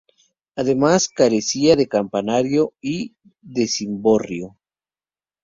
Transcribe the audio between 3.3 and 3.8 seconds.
de